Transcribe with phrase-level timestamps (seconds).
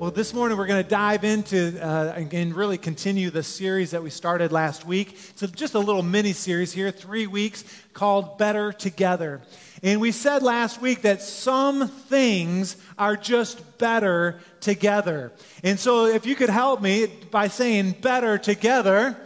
[0.00, 4.02] Well, this morning we're going to dive into uh, and really continue the series that
[4.02, 5.18] we started last week.
[5.34, 9.42] So, just a little mini series here, three weeks called Better Together.
[9.82, 15.32] And we said last week that some things are just better together.
[15.62, 19.18] And so, if you could help me by saying better together.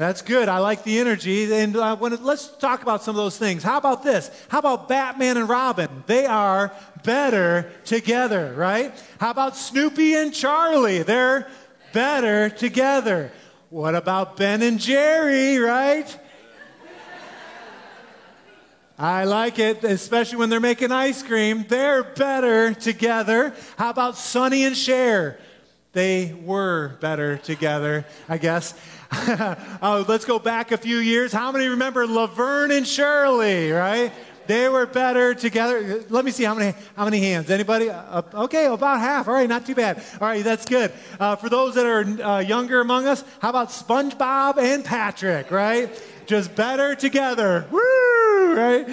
[0.00, 0.48] That's good.
[0.48, 1.52] I like the energy.
[1.52, 3.62] And uh, let's talk about some of those things.
[3.62, 4.30] How about this?
[4.48, 6.04] How about Batman and Robin?
[6.06, 6.72] They are
[7.04, 8.94] better together, right?
[9.18, 11.02] How about Snoopy and Charlie?
[11.02, 11.50] They're
[11.92, 13.30] better together.
[13.68, 16.18] What about Ben and Jerry, right?
[18.98, 21.66] I like it, especially when they're making ice cream.
[21.68, 23.54] They're better together.
[23.76, 25.38] How about Sonny and Cher?
[25.92, 28.74] They were better together, I guess.
[29.82, 31.32] uh, let's go back a few years.
[31.32, 34.12] How many remember Laverne and Shirley, right?
[34.46, 36.04] They were better together.
[36.08, 37.50] Let me see how many how many hands.
[37.50, 37.90] Anybody?
[37.90, 39.28] Uh, okay, about half.
[39.28, 40.02] All right, not too bad.
[40.20, 40.92] All right, that's good.
[41.18, 45.50] Uh, for those that are uh, younger among us, how about SpongeBob and Patrick?
[45.50, 45.90] Right?
[46.26, 47.66] Just better together.
[47.70, 47.80] Woo!
[48.54, 48.88] right?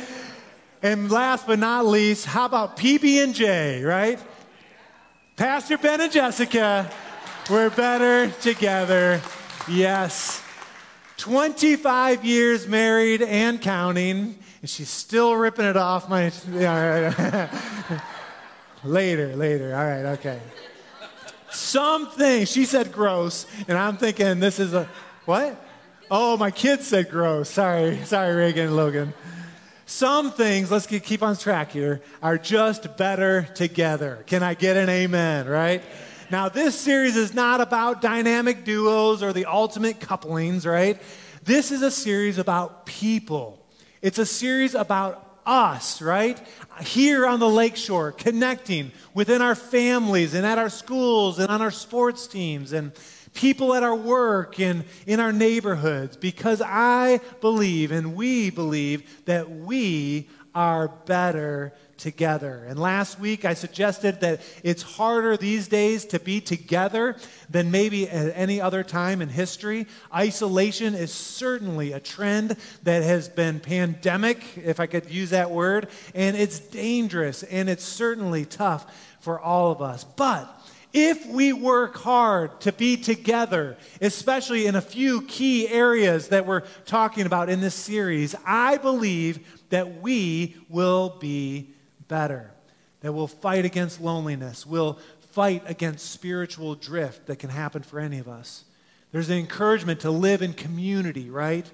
[0.82, 4.20] And last but not least, how about PB and J, right?
[5.36, 6.90] Pastor Ben and Jessica,
[7.50, 9.22] we're better together.
[9.70, 10.42] Yes.
[11.18, 16.32] 25 years married and counting, and she's still ripping it off my.
[18.84, 19.76] later, later.
[19.76, 20.40] All right, okay.
[21.52, 22.45] Something.
[22.45, 24.88] She said gross, and I'm thinking this is a.
[25.26, 25.64] What?
[26.10, 27.50] Oh, my kids said gross.
[27.50, 29.14] Sorry, sorry, Reagan and Logan.
[29.86, 34.23] Some things, let's keep on track here, are just better together.
[34.28, 35.82] Can I get an amen, right?
[36.30, 41.02] Now, this series is not about dynamic duos or the ultimate couplings, right?
[41.43, 43.65] This is a series about people.
[44.02, 46.38] It's a series about us, right?
[46.82, 51.71] Here on the lakeshore, connecting within our families and at our schools and on our
[51.71, 52.92] sports teams and
[53.33, 59.49] people at our work and in our neighborhoods because I believe and we believe that
[59.49, 62.65] we are better together.
[62.67, 67.15] And last week I suggested that it's harder these days to be together
[67.49, 69.87] than maybe at any other time in history.
[70.13, 75.89] Isolation is certainly a trend that has been pandemic, if I could use that word,
[76.13, 80.03] and it's dangerous and it's certainly tough for all of us.
[80.03, 80.53] But
[80.93, 86.64] if we work hard to be together, especially in a few key areas that we're
[86.85, 91.73] talking about in this series, I believe that we will be
[92.08, 92.52] better.
[93.02, 94.66] That we'll fight against loneliness.
[94.66, 95.00] We'll
[95.32, 98.64] fight against spiritual drift that can happen for any of us.
[99.12, 101.66] There's an encouragement to live in community, right?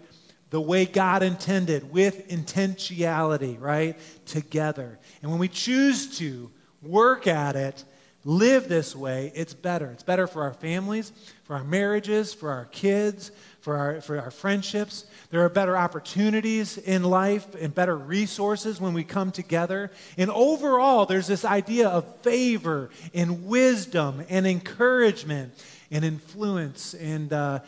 [0.49, 3.97] The way God intended, with intentionality, right?
[4.25, 4.99] Together.
[5.21, 6.51] And when we choose to
[6.81, 7.83] work at it,
[8.23, 9.89] live this way, it's better.
[9.91, 11.11] It's better for our families,
[11.43, 13.31] for our marriages, for our kids,
[13.63, 15.05] for our, for our friendships.
[15.29, 19.89] There are better opportunities in life and better resources when we come together.
[20.17, 25.53] And overall, there's this idea of favor and wisdom and encouragement
[25.89, 27.59] and influence and uh,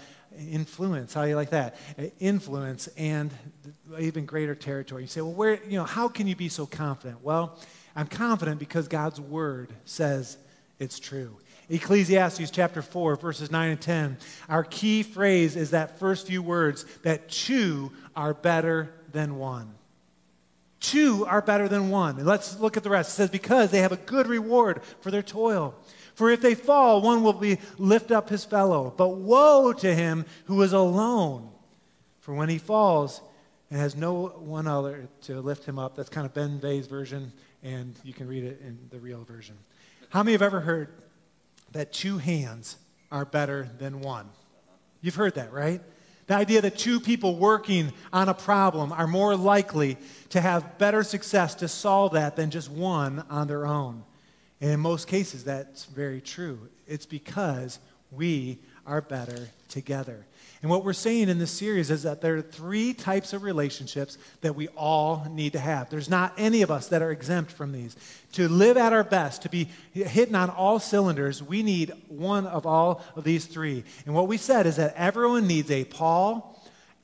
[0.52, 1.14] influence.
[1.14, 1.78] How do you like that?
[2.20, 3.32] Influence and
[3.98, 5.04] even greater territory.
[5.04, 7.24] You say, well, where, you know, how can you be so confident?
[7.24, 7.58] Well,
[7.96, 10.38] I'm confident because God's word says
[10.78, 11.38] it's true.
[11.70, 14.18] Ecclesiastes chapter 4, verses 9 and 10.
[14.50, 19.74] Our key phrase is that first few words that two are better than one.
[20.80, 22.18] Two are better than one.
[22.18, 23.10] And let's look at the rest.
[23.10, 25.74] It says, because they have a good reward for their toil.
[26.14, 28.94] For if they fall, one will be lift up his fellow.
[28.96, 31.50] But woe to him who is alone.
[32.20, 33.22] For when he falls
[33.70, 37.34] and has no one other to lift him up, that's kind of Ben Vegh's version,
[37.64, 39.56] and you can read it in the real version.
[40.10, 40.90] How many have ever heard
[41.76, 42.78] that two hands
[43.12, 44.28] are better than one?
[45.02, 45.82] You've heard that, right?
[46.28, 49.98] The idea that two people working on a problem are more likely
[50.30, 54.04] to have better success to solve that than just one on their own.
[54.60, 56.70] And in most cases, that's very true.
[56.88, 57.78] It's because
[58.10, 60.26] we are better together.
[60.62, 64.18] And what we're saying in this series is that there are three types of relationships
[64.42, 65.90] that we all need to have.
[65.90, 67.96] There's not any of us that are exempt from these.
[68.32, 72.66] To live at our best, to be hitting on all cylinders, we need one of
[72.66, 73.84] all of these three.
[74.06, 76.60] And what we said is that everyone needs a Paul,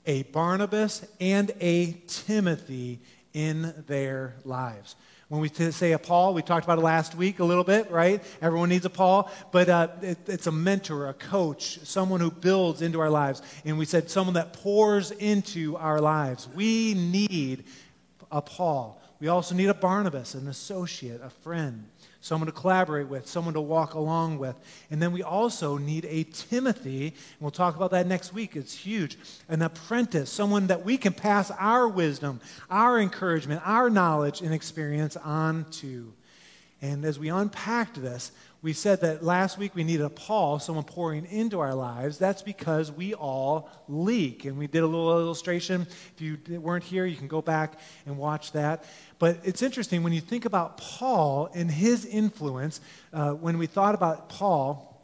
[0.07, 3.00] a Barnabas, and a Timothy
[3.33, 4.95] in their lives.
[5.31, 8.22] When we say a Paul, we talked about it last week a little bit, right?
[8.42, 12.81] Everyone needs a Paul, but uh, it, it's a mentor, a coach, someone who builds
[12.81, 13.42] into our lives.
[13.63, 16.50] And we said someone that pours into our lives.
[16.54, 17.63] We need
[18.30, 19.01] a Paul.
[19.22, 21.86] We also need a Barnabas, an associate, a friend
[22.21, 24.56] someone to collaborate with, someone to walk along with.
[24.89, 28.56] And then we also need a Timothy, and we'll talk about that next week.
[28.56, 29.18] It's huge.
[29.50, 32.39] An apprentice, someone that we can pass our wisdom,
[32.69, 36.13] our encouragement, our knowledge and experience on to.
[36.81, 38.31] And as we unpacked this,
[38.63, 42.19] we said that last week we needed a Paul, someone pouring into our lives.
[42.19, 44.46] That's because we all leak.
[44.46, 45.88] And we did a little illustration.
[46.16, 48.84] If you weren't here, you can go back and watch that.
[49.18, 52.81] But it's interesting when you think about Paul and his influence,
[53.13, 55.02] uh, when we thought about Paul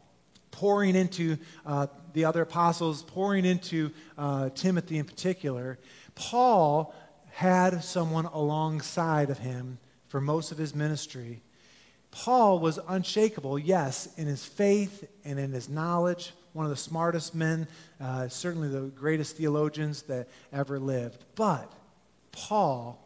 [0.52, 5.80] pouring into uh, the other apostles, pouring into uh, Timothy in particular,
[6.14, 6.94] Paul
[7.32, 9.80] had someone alongside of him
[10.10, 11.42] for most of his ministry
[12.24, 17.36] Paul was unshakable, yes, in his faith and in his knowledge, one of the smartest
[17.36, 17.68] men,
[18.02, 21.24] uh, certainly the greatest theologians that ever lived.
[21.36, 21.72] But
[22.32, 23.00] Paul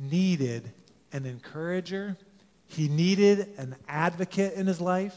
[0.00, 0.72] needed
[1.12, 2.16] an encourager,
[2.66, 5.16] he needed an advocate in his life.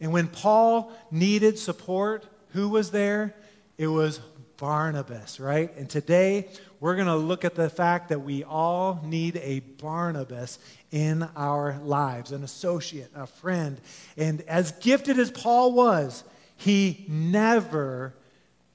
[0.00, 3.34] And when Paul needed support, who was there?
[3.76, 4.18] It was
[4.56, 5.74] Barnabas, right?
[5.76, 6.48] And today
[6.80, 10.58] we're going to look at the fact that we all need a Barnabas
[10.90, 13.80] in our lives, an associate, a friend.
[14.16, 16.24] And as gifted as Paul was,
[16.56, 18.14] he never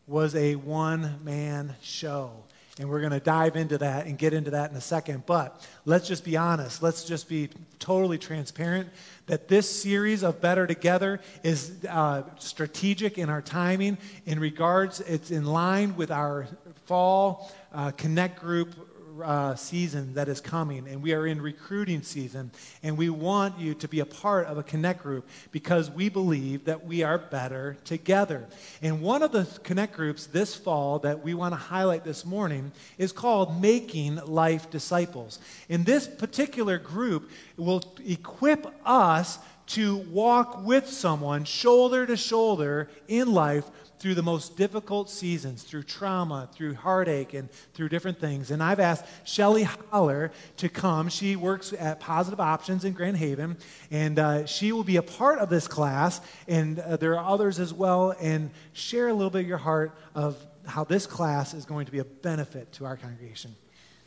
[0.08, 2.44] was a one man show.
[2.80, 5.26] And we're going to dive into that and get into that in a second.
[5.26, 6.84] But let's just be honest.
[6.84, 8.90] Let's just be totally transparent
[9.26, 13.98] that this series of Better Together is uh, strategic in our timing.
[14.26, 16.48] In regards, it's in line with our
[16.86, 18.76] fall uh, connect group
[19.24, 22.52] uh, season that is coming, and we are in recruiting season,
[22.84, 26.66] and we want you to be a part of a connect group because we believe
[26.66, 28.48] that we are better together.
[28.82, 32.72] And one of the connect groups this fall that we want to highlight this morning
[32.98, 35.40] is called Making Life Disciples.
[35.70, 43.34] And this particular group will equip us to walk with someone shoulder to shoulder in
[43.34, 43.66] life
[44.00, 48.52] through the most difficult seasons, through trauma, through heartache, and through different things.
[48.52, 51.10] And I've asked Shelly Holler to come.
[51.10, 53.58] She works at Positive Options in Grand Haven,
[53.90, 56.22] and uh, she will be a part of this class.
[56.48, 58.14] And uh, there are others as well.
[58.22, 61.92] And share a little bit of your heart of how this class is going to
[61.92, 63.56] be a benefit to our congregation.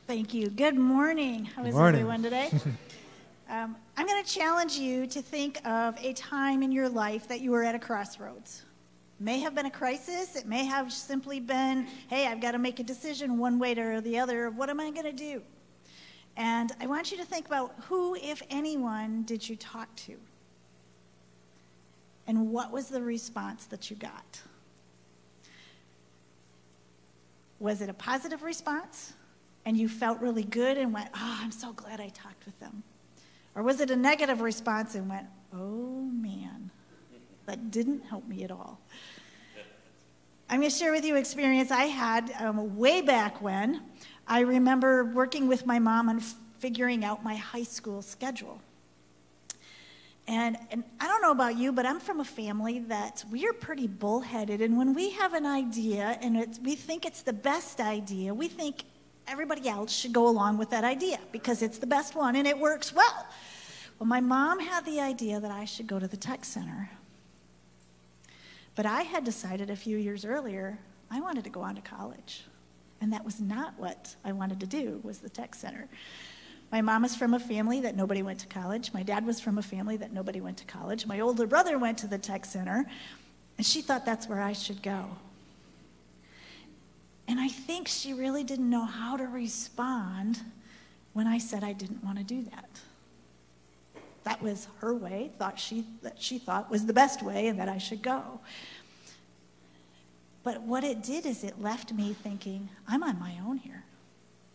[0.07, 0.49] Thank you.
[0.49, 1.45] Good morning.
[1.45, 2.01] How is morning.
[2.01, 2.51] everyone today?
[3.49, 7.41] um, I'm going to challenge you to think of a time in your life that
[7.41, 8.65] you were at a crossroads
[9.21, 10.35] may have been a crisis.
[10.35, 14.01] It may have simply been, hey, I've got to make a decision one way or
[14.01, 14.51] the other.
[14.51, 15.43] What am I going to do?
[16.37, 20.17] And I want you to think about who, if anyone, did you talk to?
[22.27, 24.41] And what was the response that you got?
[27.59, 29.13] Was it a positive response?
[29.67, 32.83] And you felt really good and went, oh, I'm so glad I talked with them?
[33.55, 36.71] Or was it a negative response and went, oh man,
[37.47, 38.79] that didn't help me at all?
[40.51, 43.83] I'm going to share with you an experience I had um, way back when.
[44.27, 48.61] I remember working with my mom on f- figuring out my high school schedule.
[50.27, 53.53] And, and I don't know about you, but I'm from a family that we are
[53.53, 54.61] pretty bullheaded.
[54.61, 58.83] And when we have an idea and we think it's the best idea, we think
[59.29, 62.59] everybody else should go along with that idea because it's the best one and it
[62.59, 63.29] works well.
[64.01, 66.91] Well, my mom had the idea that I should go to the tech center
[68.81, 70.79] but I had decided a few years earlier
[71.11, 72.47] I wanted to go on to college.
[73.03, 75.87] And that was not what I wanted to do was the tech center.
[76.73, 78.95] My mom is from a family that nobody went to college.
[78.95, 81.05] My dad was from a family that nobody went to college.
[81.05, 82.87] My older brother went to the tech center,
[83.59, 85.05] and she thought that's where I should go.
[87.29, 90.41] And I think she really didn't know how to respond
[91.13, 92.81] when I said I didn't want to do that
[94.25, 97.69] that was her way, thought she, that she thought was the best way and that
[97.69, 98.41] I should go.
[100.43, 103.85] But what it did is it left me thinking, I'm on my own here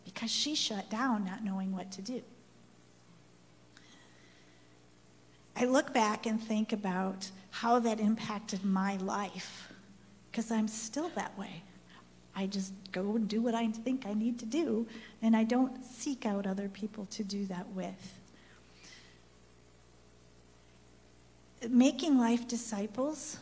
[0.04, 2.22] because she shut down not knowing what to do.
[5.56, 9.70] I look back and think about how that impacted my life
[10.30, 11.64] because I'm still that way.
[12.36, 14.86] I just go and do what I think I need to do,
[15.22, 18.20] and I don't seek out other people to do that with.
[21.70, 23.38] Making life disciples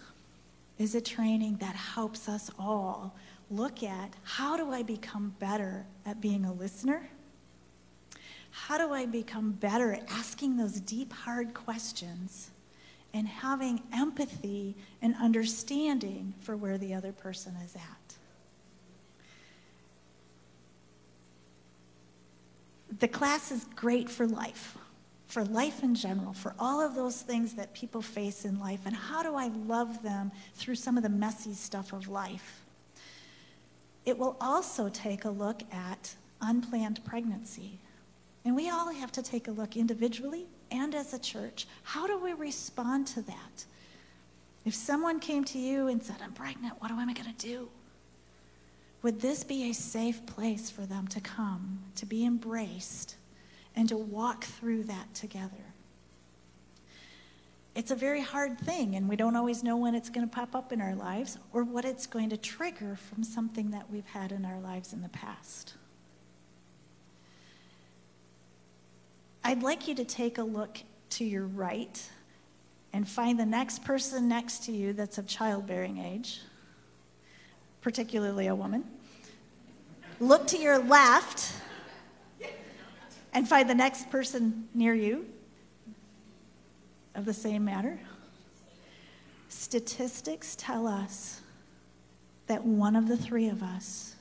[0.78, 3.16] is a training that helps us all
[3.50, 7.10] look at how do I become better at being a listener?
[8.52, 12.52] How do I become better at asking those deep, hard questions
[13.14, 18.16] and having empathy and understanding for where the other person is at?
[23.00, 24.78] The class is great for life,
[25.34, 28.96] for life in general, for all of those things that people face in life, and
[28.96, 32.62] how do I love them through some of the messy stuff of life?
[34.06, 37.80] It will also take a look at unplanned pregnancy.
[38.46, 41.66] And we all have to take a look individually and as a church.
[41.82, 43.66] How do we respond to that?
[44.66, 47.70] If someone came to you and said, I'm pregnant, what am I going to do?
[49.02, 53.16] Would this be a safe place for them to come, to be embraced,
[53.76, 55.74] and to walk through that together?
[57.76, 60.56] It's a very hard thing, and we don't always know when it's going to pop
[60.56, 64.32] up in our lives or what it's going to trigger from something that we've had
[64.32, 65.74] in our lives in the past.
[69.44, 70.78] I'd like you to take a look
[71.12, 72.10] to your right
[72.94, 76.42] and find the next person next to you that's of childbearing age
[77.84, 78.86] particularly a woman.
[80.20, 81.54] Look to your left
[83.34, 85.26] and find the next person near you
[87.16, 88.00] of the same matter.
[89.50, 91.42] Statistics tell us
[92.48, 94.16] that one of the three of us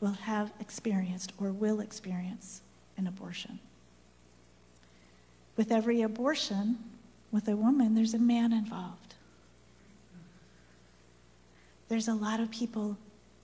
[0.00, 2.60] will have experienced or will experience
[2.96, 3.58] an abortion.
[5.56, 6.78] With every abortion,
[7.30, 9.02] with a woman, there's a man involved
[11.92, 12.96] there's a lot of people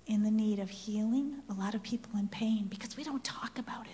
[0.06, 3.58] in the need of healing, a lot of people in pain because we don't talk
[3.58, 3.92] about it.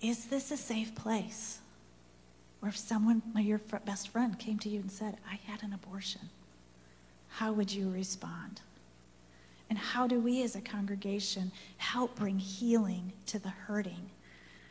[0.00, 1.58] Is this a safe place?
[2.60, 6.28] where if someone, your best friend, came to you and said, I had an abortion,
[7.28, 8.60] how would you respond?
[9.70, 14.10] And how do we as a congregation help bring healing to the hurting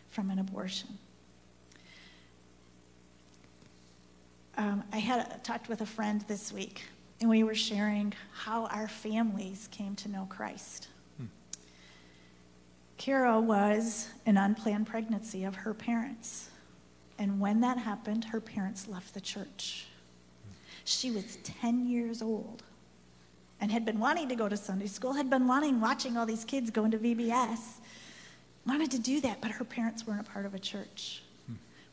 [0.09, 0.97] from an abortion?
[4.57, 6.83] Um, I had talked with a friend this week
[7.21, 10.87] and we were sharing how our families came to know Christ.
[12.97, 16.49] Kara was an unplanned pregnancy of her parents.
[17.19, 19.87] And when that happened, her parents left the church.
[20.83, 22.63] She was 10 years old
[23.59, 26.45] and had been wanting to go to Sunday school, had been wanting, watching all these
[26.45, 27.59] kids going to VBS,
[28.65, 31.23] wanted to do that, but her parents weren't a part of a church.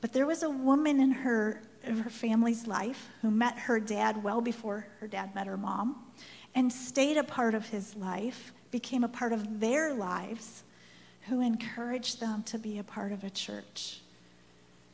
[0.00, 4.22] But there was a woman in her of her family's life, who met her dad
[4.22, 5.96] well before her dad met her mom,
[6.54, 10.62] and stayed a part of his life, became a part of their lives,
[11.28, 14.00] who encouraged them to be a part of a church.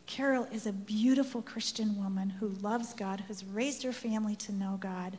[0.07, 4.77] Carol is a beautiful Christian woman who loves God, who's raised her family to know
[4.81, 5.19] God,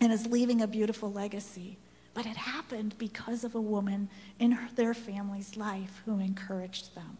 [0.00, 1.76] and is leaving a beautiful legacy.
[2.14, 4.08] But it happened because of a woman
[4.38, 7.18] in her, their family's life who encouraged them.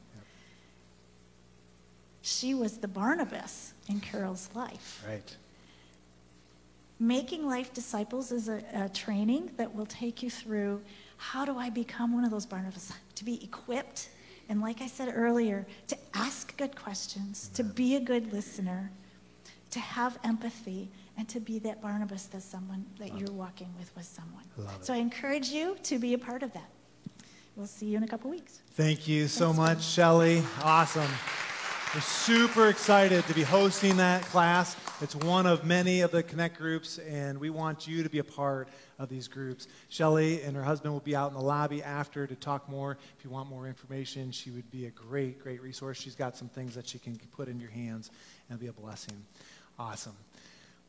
[2.23, 5.04] She was the Barnabas in Carol's life.
[5.07, 5.37] Right.
[6.99, 10.83] Making Life Disciples is a, a, training that will take you through
[11.20, 12.92] how do I become one of those Barnabas?
[13.16, 14.08] To be equipped,
[14.48, 18.90] and like I said earlier, to ask good questions, to be a good listener,
[19.70, 24.06] to have empathy, and to be that Barnabas that someone that you're walking with with
[24.06, 24.44] someone.
[24.80, 26.70] So I encourage you to be a part of that.
[27.54, 28.60] We'll see you in a couple weeks.
[28.72, 30.42] Thank you Thanks so much, Shelly.
[30.62, 31.10] Awesome.
[31.94, 34.74] We're super excited to be hosting that class.
[35.02, 38.25] It's one of many of the Connect groups, and we want you to be a
[38.25, 39.66] part of these groups.
[39.88, 42.99] Shelly and her husband will be out in the lobby after to talk more.
[43.19, 45.99] If you want more information, she would be a great, great resource.
[45.99, 48.11] She's got some things that she can put in your hands
[48.50, 49.25] and be a blessing.
[49.78, 50.16] Awesome.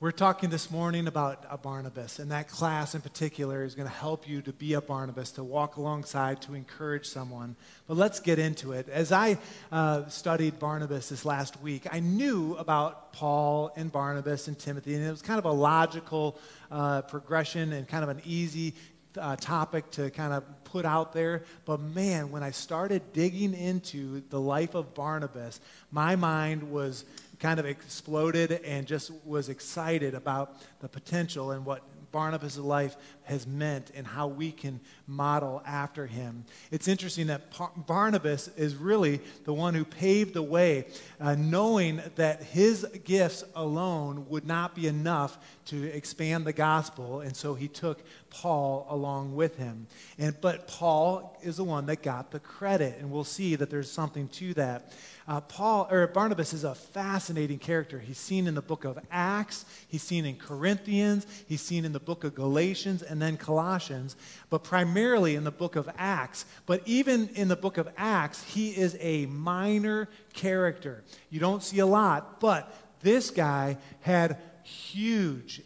[0.01, 3.93] We're talking this morning about a Barnabas, and that class in particular is going to
[3.93, 7.55] help you to be a Barnabas, to walk alongside, to encourage someone.
[7.86, 8.89] But let's get into it.
[8.89, 9.38] As I
[9.72, 15.05] uh, studied Barnabas this last week, I knew about Paul and Barnabas and Timothy, and
[15.05, 16.36] it was kind of a logical
[16.72, 18.74] uh, progression and kind of an easy
[19.20, 21.43] uh, topic to kind of put out there.
[21.65, 25.60] But man, when I started digging into the life of Barnabas,
[25.91, 27.05] my mind was
[27.41, 31.81] kind of exploded and just was excited about the potential and what
[32.12, 32.95] Barnabas' life
[33.31, 36.43] has meant and how we can model after him.
[36.69, 37.41] It's interesting that
[37.88, 40.85] Barnabas is really the one who paved the way,
[41.19, 47.35] uh, knowing that his gifts alone would not be enough to expand the gospel, and
[47.35, 49.88] so he took Paul along with him.
[50.17, 53.89] And, but Paul is the one that got the credit, and we'll see that there's
[53.89, 54.91] something to that.
[55.27, 58.00] Uh, Paul or Barnabas is a fascinating character.
[58.00, 62.00] He's seen in the book of Acts, he's seen in Corinthians, he's seen in the
[62.00, 64.16] book of Galatians, and and then Colossians,
[64.50, 66.46] but primarily in the book of Acts.
[66.66, 71.04] But even in the book of Acts, he is a minor character.
[71.30, 75.62] You don't see a lot, but this guy had huge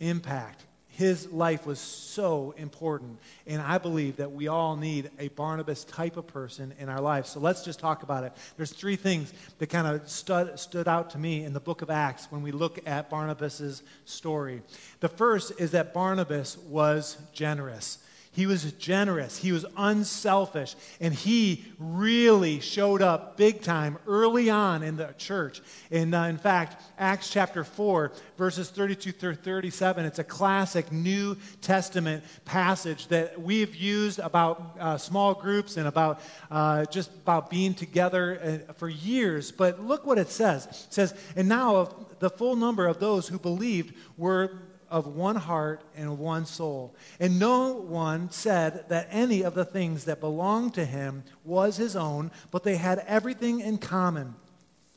[0.00, 0.64] impact
[0.98, 3.20] his life was so important.
[3.46, 7.26] And I believe that we all need a Barnabas type of person in our life.
[7.26, 8.32] So let's just talk about it.
[8.56, 11.90] There's three things that kind of stood, stood out to me in the book of
[11.90, 14.60] Acts when we look at Barnabas' story.
[14.98, 17.98] The first is that Barnabas was generous.
[18.38, 19.36] He was generous.
[19.36, 20.76] He was unselfish.
[21.00, 25.60] And he really showed up big time early on in the church.
[25.90, 31.36] And uh, in fact, Acts chapter 4, verses 32 through 37, it's a classic New
[31.62, 37.74] Testament passage that we've used about uh, small groups and about uh, just about being
[37.74, 39.50] together uh, for years.
[39.50, 40.66] But look what it says.
[40.66, 45.82] It says, And now the full number of those who believed were of one heart
[45.96, 46.94] and one soul.
[47.20, 51.96] And no one said that any of the things that belonged to him was his
[51.96, 54.34] own, but they had everything in common.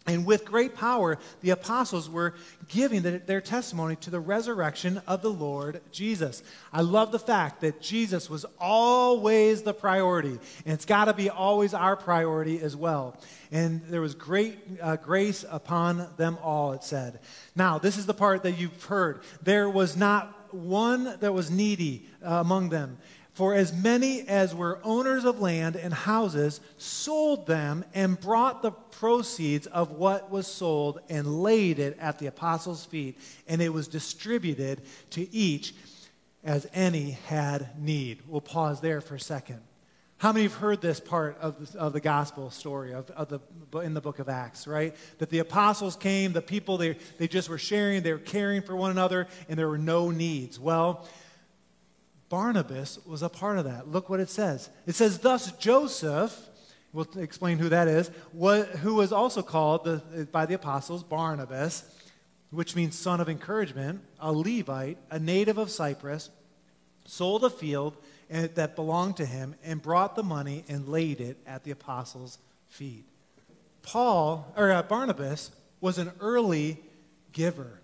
[0.07, 2.33] And with great power, the apostles were
[2.69, 6.41] giving their testimony to the resurrection of the Lord Jesus.
[6.73, 11.29] I love the fact that Jesus was always the priority, and it's got to be
[11.29, 13.15] always our priority as well.
[13.51, 17.19] And there was great uh, grace upon them all, it said.
[17.55, 19.21] Now, this is the part that you've heard.
[19.43, 22.97] There was not one that was needy uh, among them.
[23.41, 28.69] For as many as were owners of land and houses sold them and brought the
[28.69, 33.17] proceeds of what was sold and laid it at the apostles' feet,
[33.47, 35.73] and it was distributed to each
[36.43, 38.19] as any had need.
[38.27, 39.59] We'll pause there for a second.
[40.17, 43.79] How many have heard this part of the, of the gospel story of, of the,
[43.79, 44.95] in the book of Acts, right?
[45.17, 48.75] That the apostles came, the people, they, they just were sharing, they were caring for
[48.75, 50.59] one another, and there were no needs.
[50.59, 51.07] Well,
[52.31, 53.89] Barnabas was a part of that.
[53.89, 54.69] Look what it says.
[54.87, 56.33] It says, Thus Joseph,
[56.93, 61.83] we'll explain who that is, who was also called by the apostles Barnabas,
[62.49, 66.29] which means son of encouragement, a Levite, a native of Cyprus,
[67.03, 67.97] sold a field
[68.29, 72.37] that belonged to him and brought the money and laid it at the apostles'
[72.69, 73.03] feet.
[73.83, 75.51] Paul, or uh, Barnabas,
[75.81, 76.79] was an early
[77.33, 77.81] giver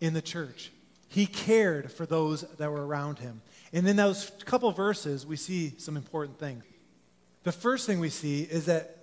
[0.00, 0.70] in the church.
[1.08, 3.42] He cared for those that were around him.
[3.72, 6.64] And in those couple verses, we see some important things.
[7.44, 8.98] The first thing we see is that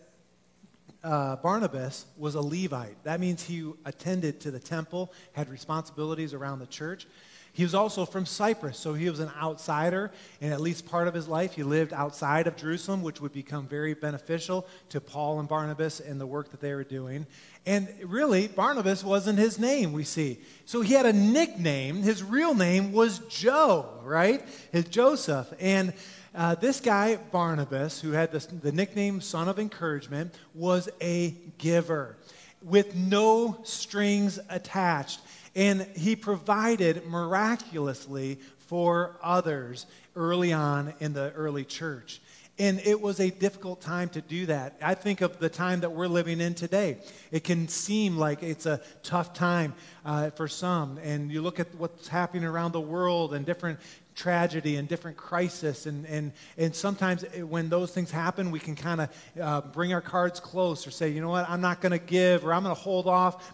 [1.04, 3.04] uh, Barnabas was a Levite.
[3.04, 7.08] That means he attended to the temple, had responsibilities around the church.
[7.54, 11.14] He was also from Cyprus, so he was an outsider, and at least part of
[11.14, 15.50] his life he lived outside of Jerusalem, which would become very beneficial to Paul and
[15.50, 17.26] Barnabas and the work that they were doing.
[17.66, 20.40] And really, Barnabas wasn't his name, we see.
[20.66, 21.98] So he had a nickname.
[21.98, 24.44] His real name was Joe, right?
[24.72, 25.52] His Joseph.
[25.60, 25.94] And
[26.34, 32.16] uh, this guy, Barnabas, who had this, the nickname Son of Encouragement, was a giver
[32.62, 35.20] with no strings attached.
[35.56, 39.86] And he provided miraculously for others
[40.16, 42.22] early on in the early church.
[42.60, 44.76] And it was a difficult time to do that.
[44.82, 46.98] I think of the time that we're living in today.
[47.32, 51.00] It can seem like it's a tough time uh, for some.
[51.02, 53.80] And you look at what's happening around the world and different
[54.14, 55.86] tragedy and different crisis.
[55.86, 59.10] And, and, and sometimes when those things happen, we can kind of
[59.42, 62.46] uh, bring our cards close or say, you know what, I'm not going to give
[62.46, 63.54] or I'm going to hold off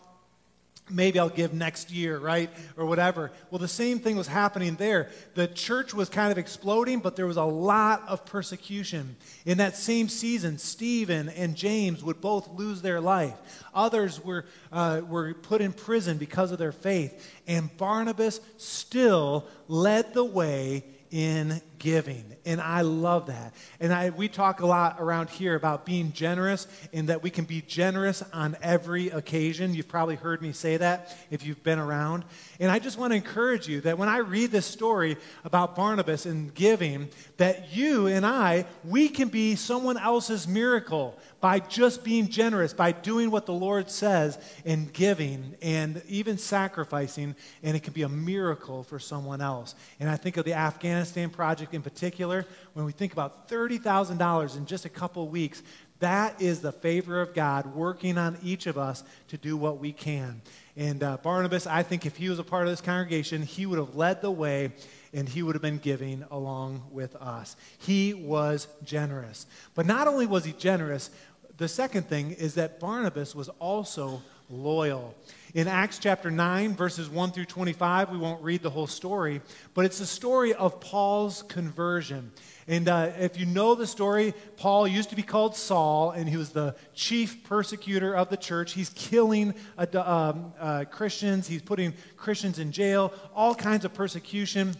[0.89, 2.50] maybe I'll give next year, right?
[2.78, 3.32] Or whatever.
[3.50, 5.10] Well, the same thing was happening there.
[5.34, 9.15] The church was kind of exploding, but there was a lot of persecution.
[9.45, 13.36] In that same season, Stephen and James would both lose their life.
[13.74, 17.34] Others were, uh, were put in prison because of their faith.
[17.48, 22.36] And Barnabas still led the way in giving.
[22.48, 23.54] And I love that.
[23.80, 27.45] And I, we talk a lot around here about being generous and that we can
[27.45, 29.76] be generous on every occasion.
[29.76, 32.26] You've probably heard me say that if you've been around.
[32.60, 36.26] And I just want to encourage you that when I read this story about Barnabas
[36.26, 42.28] and giving, that you and I, we can be someone else's miracle by just being
[42.28, 47.93] generous, by doing what the Lord says and giving and even sacrificing, and it can
[47.93, 49.76] be a miracle for someone else.
[50.00, 54.66] And I think of the Afghanistan project in particular, when we think about $30,000 in
[54.66, 55.62] just a couple weeks,
[56.00, 59.92] that is the favor of God working on each of us to do what we
[59.94, 60.42] can.
[60.76, 63.80] And uh, Barnabas, I think if he was a part of this congregation, he would
[63.80, 64.72] have led the way
[65.14, 67.56] and he would have been giving along with us.
[67.78, 69.46] He was generous.
[69.74, 71.10] But not only was he generous,
[71.58, 75.15] the second thing is that Barnabas was also loyal.
[75.53, 79.41] In Acts chapter 9, verses 1 through 25, we won't read the whole story,
[79.73, 82.31] but it's the story of Paul's conversion.
[82.67, 86.36] And uh, if you know the story, Paul used to be called Saul, and he
[86.36, 88.73] was the chief persecutor of the church.
[88.73, 94.75] He's killing um, uh, Christians, he's putting Christians in jail, all kinds of persecution.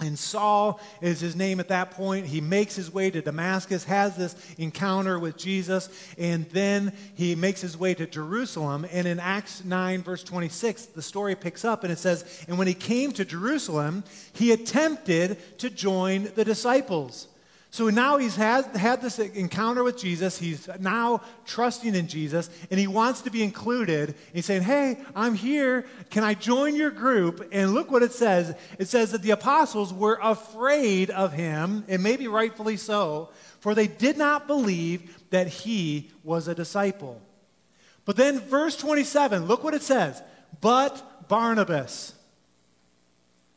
[0.00, 2.26] And Saul is his name at that point.
[2.26, 7.60] He makes his way to Damascus, has this encounter with Jesus, and then he makes
[7.60, 8.86] his way to Jerusalem.
[8.90, 12.66] And in Acts 9, verse 26, the story picks up and it says, And when
[12.66, 14.02] he came to Jerusalem,
[14.32, 17.28] he attempted to join the disciples.
[17.74, 20.38] So now he's had, had this encounter with Jesus.
[20.38, 24.14] He's now trusting in Jesus, and he wants to be included.
[24.32, 25.84] He's saying, Hey, I'm here.
[26.08, 27.48] Can I join your group?
[27.50, 32.00] And look what it says it says that the apostles were afraid of him, and
[32.00, 37.20] maybe rightfully so, for they did not believe that he was a disciple.
[38.04, 40.22] But then, verse 27, look what it says.
[40.60, 42.14] But Barnabas.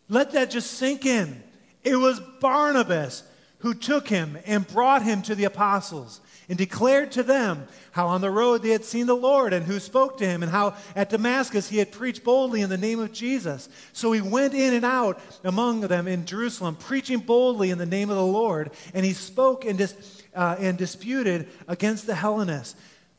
[0.10, 1.43] Let that just sink in.
[1.84, 3.21] It was Barnabas
[3.59, 8.21] who took him and brought him to the apostles and declared to them how on
[8.21, 11.09] the road they had seen the Lord and who spoke to him, and how at
[11.09, 13.67] Damascus he had preached boldly in the name of Jesus.
[13.91, 18.09] So he went in and out among them in Jerusalem, preaching boldly in the name
[18.09, 22.75] of the Lord, and he spoke and, dis, uh, and disputed against the Hellenists.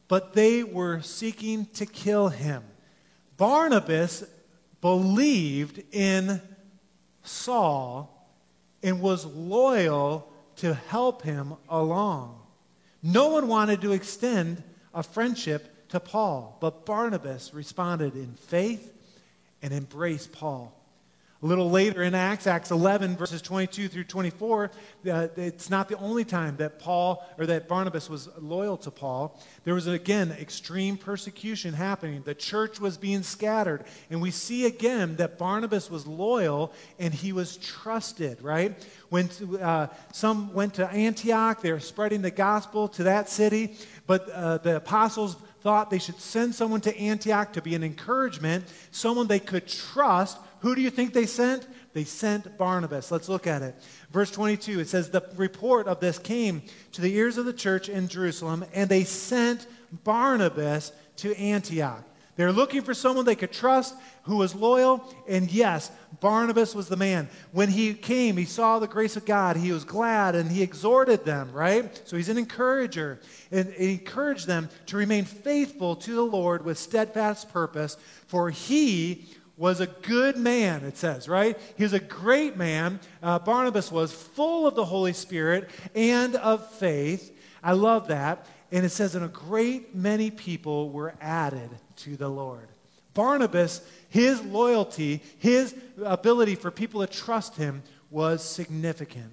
[0.06, 2.62] But they were seeking to kill him.
[3.36, 4.24] Barnabas
[4.80, 6.40] believed in
[7.22, 8.14] Saul
[8.82, 10.27] and was loyal
[10.58, 12.40] to help him along.
[13.02, 18.92] No one wanted to extend a friendship to Paul, but Barnabas responded in faith
[19.62, 20.77] and embraced Paul.
[21.40, 24.72] A little later in Acts, Acts 11, verses 22 through 24,
[25.08, 29.38] uh, it's not the only time that Paul or that Barnabas was loyal to Paul.
[29.62, 32.22] There was, again, extreme persecution happening.
[32.24, 33.84] The church was being scattered.
[34.10, 38.74] And we see again that Barnabas was loyal and he was trusted, right?
[39.08, 39.30] When
[39.62, 43.76] uh, some went to Antioch, they were spreading the gospel to that city,
[44.08, 48.64] but uh, the apostles thought they should send someone to Antioch to be an encouragement,
[48.90, 51.66] someone they could trust who do you think they sent?
[51.92, 53.10] They sent Barnabas.
[53.10, 53.74] Let's look at it.
[54.10, 57.88] Verse 22, it says, The report of this came to the ears of the church
[57.88, 59.66] in Jerusalem, and they sent
[60.04, 62.04] Barnabas to Antioch.
[62.38, 65.90] They're looking for someone they could trust who was loyal, and yes,
[66.20, 67.28] Barnabas was the man.
[67.50, 69.56] When he came, he saw the grace of God.
[69.56, 72.00] He was glad and he exhorted them, right?
[72.04, 73.18] So he's an encourager.
[73.50, 77.96] And he encouraged them to remain faithful to the Lord with steadfast purpose,
[78.28, 79.26] for he
[79.58, 81.58] was a good man, it says, right?
[81.76, 83.00] He was a great man.
[83.20, 87.36] Uh, Barnabas was full of the Holy Spirit and of faith.
[87.62, 88.46] I love that.
[88.70, 92.68] And it says, and a great many people were added to the Lord.
[93.14, 99.32] Barnabas, his loyalty, his ability for people to trust him was significant.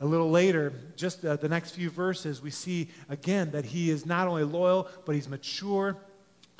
[0.00, 4.06] A little later, just uh, the next few verses, we see again that he is
[4.06, 5.96] not only loyal, but he's mature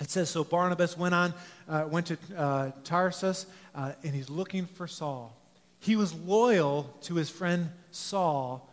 [0.00, 1.34] it says, so Barnabas went on,
[1.68, 5.36] uh, went to uh, Tarsus, uh, and he's looking for Saul.
[5.80, 8.68] He was loyal to his friend Saul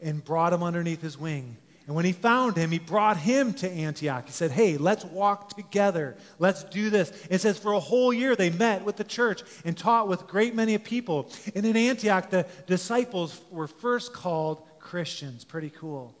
[0.00, 1.56] and brought him underneath his wing.
[1.86, 4.26] And when he found him, he brought him to Antioch.
[4.26, 6.16] He said, Hey, let's walk together.
[6.40, 7.12] Let's do this.
[7.30, 10.54] It says, For a whole year they met with the church and taught with great
[10.54, 11.30] many people.
[11.54, 15.44] And in Antioch, the disciples were first called Christians.
[15.44, 16.12] Pretty cool.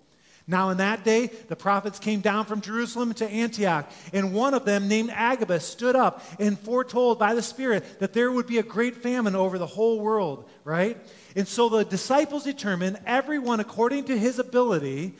[0.48, 4.64] Now, in that day, the prophets came down from Jerusalem to Antioch, and one of
[4.64, 8.62] them, named Agabus, stood up and foretold by the Spirit that there would be a
[8.62, 10.96] great famine over the whole world, right?
[11.34, 15.14] And so the disciples determined, everyone according to his ability,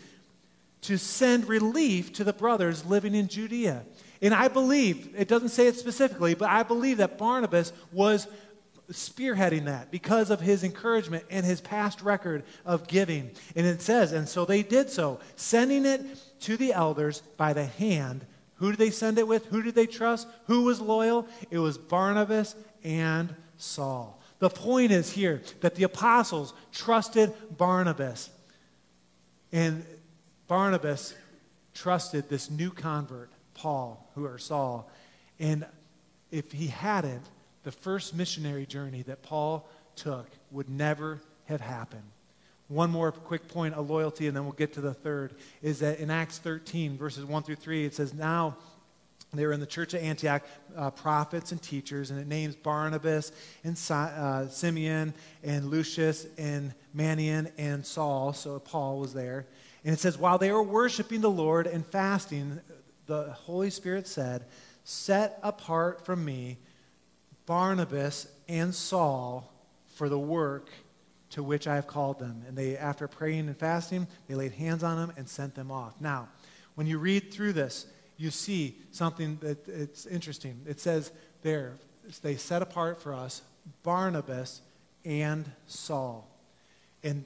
[0.83, 3.85] to send relief to the brothers living in Judea.
[4.23, 8.29] And I believe, it doesn't say it specifically, but I believe that Barnabas was
[8.91, 13.31] spearheading that because of his encouragement and his past record of giving.
[13.55, 16.01] And it says, and so they did so, sending it
[16.41, 18.27] to the elders by the hand.
[18.57, 19.47] Who did they send it with?
[19.47, 20.29] Who did they trust?
[20.47, 21.27] Who was loyal?
[21.51, 24.21] It was Barnabas and Saul.
[24.39, 28.31] The point is here that the apostles trusted Barnabas.
[29.53, 29.85] And
[30.47, 31.15] Barnabas
[31.75, 34.91] trusted this new convert, Paul, who or Saul.
[35.39, 35.67] And
[36.31, 37.23] if he hadn't,
[37.67, 42.05] the first missionary journey that Paul took would never have happened.
[42.69, 45.99] One more quick point of loyalty, and then we'll get to the third, is that
[45.99, 48.57] in Acts 13, verses 1 through 3, it says, Now
[49.35, 50.45] they were in the church of Antioch,
[50.77, 53.33] uh, prophets and teachers, and it names Barnabas
[53.65, 58.33] and uh, Simeon and Lucius and Manaen and Saul.
[58.33, 59.45] So Paul was there.
[59.85, 62.61] And it says, While they were worshiping the Lord and fasting,
[63.07, 64.45] the Holy Spirit said,
[64.85, 66.59] set apart from me
[67.47, 69.53] Barnabas and Saul
[69.95, 70.69] for the work
[71.31, 72.43] to which I have called them.
[72.47, 76.01] And they, after praying and fasting, they laid hands on them and sent them off.
[76.01, 76.29] Now,
[76.75, 80.61] when you read through this, you see something that it's interesting.
[80.67, 81.11] It says
[81.43, 81.75] there,
[82.23, 83.43] they set apart for us
[83.83, 84.61] Barnabas
[85.05, 86.29] and Saul.
[87.03, 87.25] And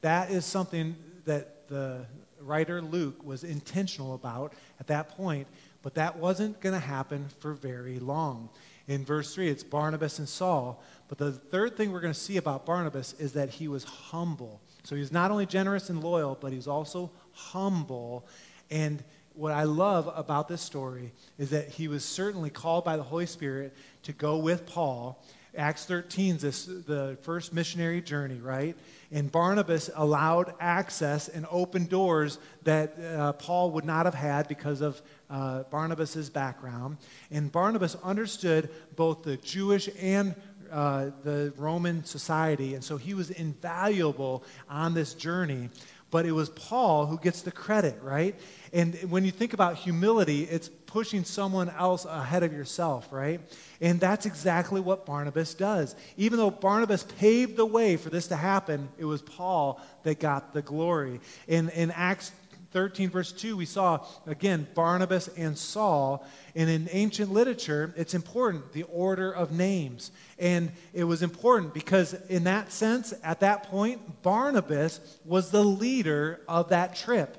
[0.00, 2.06] that is something that the
[2.40, 5.46] writer Luke was intentional about at that point,
[5.82, 8.48] but that wasn't going to happen for very long.
[8.90, 10.82] In verse 3, it's Barnabas and Saul.
[11.06, 14.60] But the third thing we're going to see about Barnabas is that he was humble.
[14.82, 18.26] So he's not only generous and loyal, but he's also humble.
[18.68, 23.04] And what I love about this story is that he was certainly called by the
[23.04, 25.24] Holy Spirit to go with Paul.
[25.56, 28.76] Acts 13 is the first missionary journey, right?
[29.10, 34.80] And Barnabas allowed access and opened doors that uh, Paul would not have had because
[34.80, 36.98] of uh, Barnabas' background.
[37.30, 40.36] And Barnabas understood both the Jewish and
[40.70, 45.68] uh, the Roman society, and so he was invaluable on this journey.
[46.10, 48.34] But it was Paul who gets the credit, right?
[48.72, 53.40] And when you think about humility, it's pushing someone else ahead of yourself, right?
[53.80, 55.94] And that's exactly what Barnabas does.
[56.16, 60.52] Even though Barnabas paved the way for this to happen, it was Paul that got
[60.52, 61.20] the glory.
[61.46, 62.32] In, in Acts
[62.72, 66.26] 13, verse 2, we saw again Barnabas and Saul.
[66.54, 70.12] And in ancient literature, it's important the order of names.
[70.38, 76.40] And it was important because, in that sense, at that point, Barnabas was the leader
[76.48, 77.36] of that trip.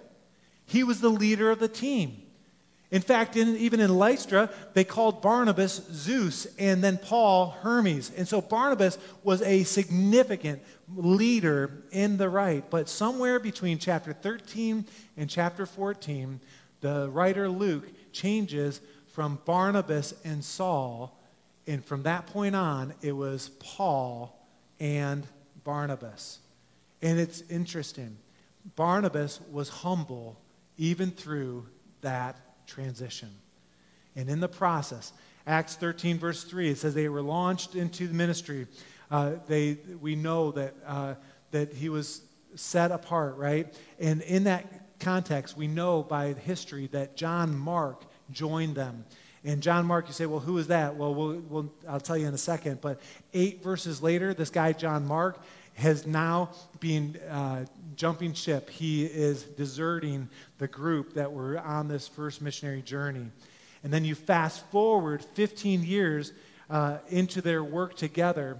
[0.65, 2.21] He was the leader of the team.
[2.91, 8.11] In fact, in, even in Lystra, they called Barnabas Zeus and then Paul Hermes.
[8.17, 10.61] And so Barnabas was a significant
[10.95, 12.63] leader in the right.
[12.69, 14.85] But somewhere between chapter 13
[15.17, 16.39] and chapter 14,
[16.81, 21.17] the writer Luke changes from Barnabas and Saul.
[21.67, 24.47] And from that point on, it was Paul
[24.79, 25.25] and
[25.63, 26.39] Barnabas.
[27.01, 28.17] And it's interesting.
[28.75, 30.39] Barnabas was humble
[30.77, 31.67] even through
[32.01, 33.29] that transition.
[34.15, 35.13] And in the process,
[35.47, 38.67] Acts 13, verse 3, it says they were launched into the ministry.
[39.11, 41.13] Uh, they, we know that, uh,
[41.51, 42.21] that he was
[42.55, 43.71] set apart, right?
[43.99, 49.03] And in that context, we know by history that John Mark joined them.
[49.43, 50.95] And John Mark, you say, well, who is that?
[50.95, 52.79] Well, we'll, I'll tell you in a second.
[52.79, 53.01] But
[53.33, 55.39] eight verses later, this guy, John Mark,
[55.73, 58.69] has now been uh, jumping ship.
[58.69, 63.27] He is deserting the group that were on this first missionary journey.
[63.83, 66.33] And then you fast forward 15 years
[66.69, 68.57] uh, into their work together,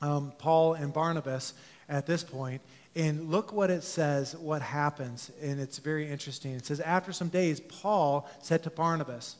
[0.00, 1.54] um, Paul and Barnabas
[1.88, 2.62] at this point,
[2.96, 5.30] and look what it says, what happens.
[5.42, 6.52] And it's very interesting.
[6.52, 9.36] It says, After some days, Paul said to Barnabas,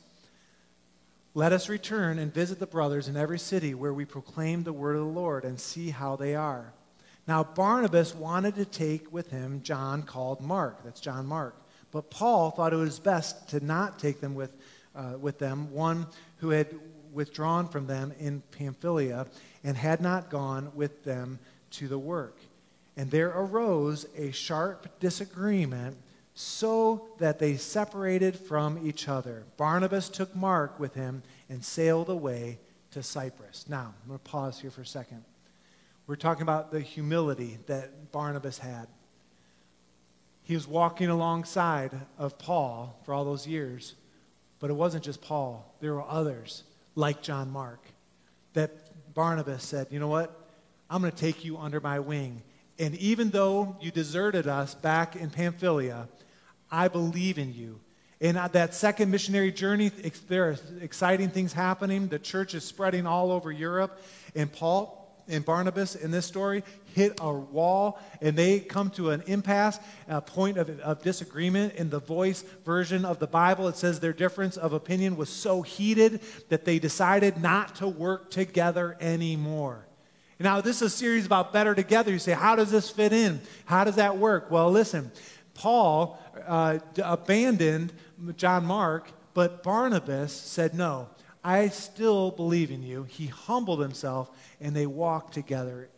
[1.33, 4.95] Let us return and visit the brothers in every city where we proclaim the word
[4.95, 6.73] of the Lord and see how they are.
[7.27, 10.83] Now, Barnabas wanted to take with him John called Mark.
[10.83, 11.55] That's John Mark.
[11.91, 14.51] But Paul thought it was best to not take them with,
[14.93, 16.67] uh, with them, one who had
[17.15, 19.25] withdrawn from them in Pamphylia
[19.63, 21.39] and had not gone with them
[21.71, 22.37] to the work.
[22.97, 25.97] And there arose a sharp disagreement
[26.35, 29.43] so that they separated from each other.
[29.57, 32.59] Barnabas took Mark with him and sailed away
[32.91, 33.65] to Cyprus.
[33.69, 35.23] Now, I'm going to pause here for a second.
[36.07, 38.87] We're talking about the humility that Barnabas had.
[40.43, 43.95] He was walking alongside of Paul for all those years,
[44.59, 45.73] but it wasn't just Paul.
[45.79, 46.63] There were others,
[46.95, 47.81] like John Mark,
[48.53, 50.41] that Barnabas said, You know what?
[50.89, 52.41] I'm going to take you under my wing.
[52.77, 56.07] And even though you deserted us back in Pamphylia,
[56.69, 57.79] I believe in you.
[58.21, 59.89] And that second missionary journey,
[60.27, 62.07] there are exciting things happening.
[62.07, 64.01] The church is spreading all over Europe.
[64.35, 69.23] And Paul, and Barnabas in this story hit a wall and they come to an
[69.27, 71.73] impasse, a point of, of, disagreement.
[71.75, 75.61] In the voice version of the Bible, it says their difference of opinion was so
[75.61, 79.85] heated that they decided not to work together anymore.
[80.39, 82.11] Now, this is a series about better together.
[82.11, 83.41] You say, how does this fit in?
[83.65, 84.51] How does that work?
[84.51, 85.11] Well, listen,
[85.53, 87.93] Paul uh, abandoned
[88.35, 91.07] John Mark, but Barnabas said, no,
[91.45, 93.03] I still believe in you.
[93.03, 95.89] He humbled himself and they walked together.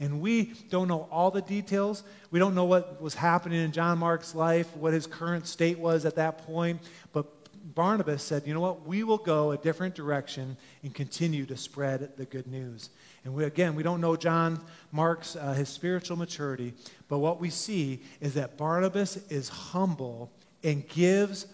[0.00, 2.04] And we don't know all the details.
[2.30, 6.06] We don't know what was happening in John Mark's life, what his current state was
[6.06, 6.80] at that point.
[7.12, 7.26] But
[7.74, 8.86] Barnabas said, you know what?
[8.86, 12.88] We will go a different direction and continue to spread the good news.
[13.24, 14.58] And we, again, we don't know John
[14.90, 16.72] Mark's uh, his spiritual maturity,
[17.08, 21.46] but what we see is that Barnabas is humble and gives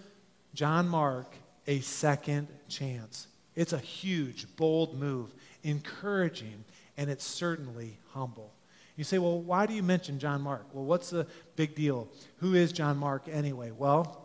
[0.54, 1.34] John Mark
[1.66, 3.26] a second chance.
[3.60, 6.64] It's a huge, bold move, encouraging,
[6.96, 8.54] and it's certainly humble.
[8.96, 10.64] You say, well, why do you mention John Mark?
[10.72, 12.08] Well, what's the big deal?
[12.38, 13.70] Who is John Mark anyway?
[13.70, 14.24] Well,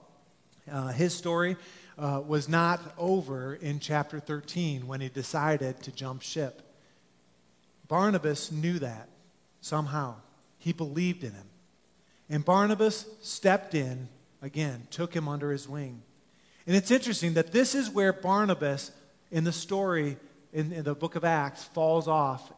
[0.71, 1.58] uh, his story
[1.98, 6.62] uh, was not over in chapter 13 when he decided to jump ship.
[7.89, 9.10] Barnabas knew that
[9.60, 10.15] somehow.
[10.60, 11.50] He believed in him.
[12.30, 14.08] And Barnabas stepped in,
[14.41, 16.04] again, took him under his wing.
[16.65, 18.91] And it's interesting that this is where Barnabas,
[19.31, 20.17] in the story
[20.53, 22.51] in, in the book of Acts, falls off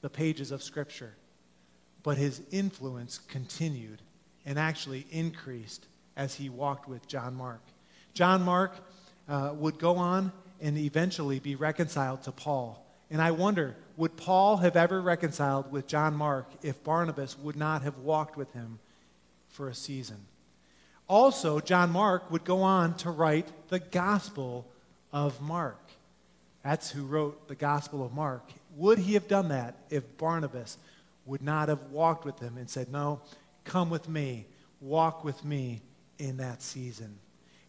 [0.00, 1.14] the pages of Scripture.
[2.02, 4.02] But his influence continued
[4.44, 5.86] and actually increased
[6.16, 7.62] as he walked with John Mark.
[8.12, 8.72] John Mark
[9.28, 12.84] uh, would go on and eventually be reconciled to Paul.
[13.10, 17.82] And I wonder, would Paul have ever reconciled with John Mark if Barnabas would not
[17.82, 18.78] have walked with him
[19.48, 20.18] for a season?
[21.08, 24.66] Also, John Mark would go on to write the Gospel
[25.12, 25.81] of Mark.
[26.62, 28.48] That's who wrote the Gospel of Mark.
[28.76, 30.78] Would he have done that if Barnabas
[31.26, 33.20] would not have walked with him and said, No,
[33.64, 34.46] come with me,
[34.80, 35.80] walk with me
[36.18, 37.18] in that season?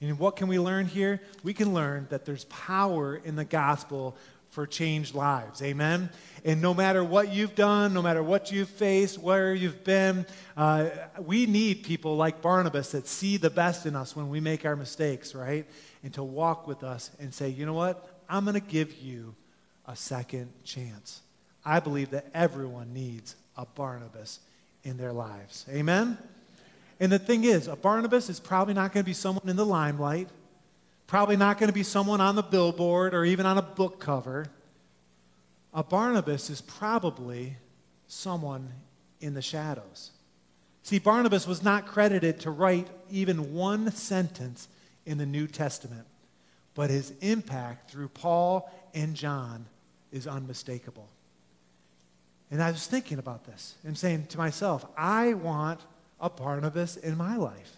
[0.02, 1.22] And what can we learn here?
[1.44, 4.18] We can learn that there's power in the gospel
[4.50, 5.62] for changed lives.
[5.64, 6.10] Amen?
[6.46, 10.90] And no matter what you've done, no matter what you've faced, where you've been, uh,
[11.20, 14.76] we need people like Barnabas that see the best in us when we make our
[14.76, 15.66] mistakes, right?
[16.04, 18.13] And to walk with us and say, you know what?
[18.30, 19.36] I'm going to give you
[19.88, 21.22] a second chance.
[21.66, 24.40] I believe that everyone needs a Barnabas
[24.84, 25.66] in their lives.
[25.70, 26.18] Amen?
[27.00, 29.66] And the thing is, a Barnabas is probably not going to be someone in the
[29.66, 30.30] limelight,
[31.08, 34.46] probably not going to be someone on the billboard or even on a book cover.
[35.74, 37.58] A Barnabas is probably
[38.08, 38.70] someone
[39.22, 40.12] in the shadows.
[40.84, 44.68] See, Barnabas was not credited to write even one sentence
[45.06, 46.06] in the New Testament,
[46.76, 49.66] but his impact through Paul and John
[50.12, 51.08] is unmistakable.
[52.52, 55.80] And I was thinking about this and saying to myself, I want
[56.20, 57.78] a Barnabas in my life.